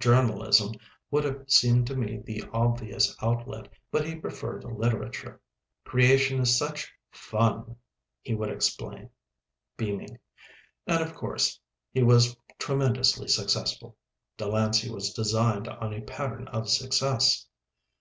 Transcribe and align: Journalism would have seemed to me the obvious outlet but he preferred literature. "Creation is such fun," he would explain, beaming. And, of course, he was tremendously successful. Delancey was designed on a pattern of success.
Journalism 0.00 0.72
would 1.12 1.22
have 1.22 1.44
seemed 1.48 1.86
to 1.86 1.94
me 1.94 2.16
the 2.18 2.42
obvious 2.52 3.16
outlet 3.22 3.68
but 3.92 4.04
he 4.04 4.16
preferred 4.16 4.64
literature. 4.64 5.40
"Creation 5.84 6.40
is 6.40 6.58
such 6.58 6.92
fun," 7.12 7.76
he 8.20 8.34
would 8.34 8.48
explain, 8.50 9.10
beaming. 9.76 10.18
And, 10.88 11.04
of 11.04 11.14
course, 11.14 11.60
he 11.92 12.02
was 12.02 12.36
tremendously 12.58 13.28
successful. 13.28 13.96
Delancey 14.36 14.90
was 14.90 15.12
designed 15.12 15.68
on 15.68 15.94
a 15.94 16.00
pattern 16.00 16.48
of 16.48 16.68
success. 16.68 17.46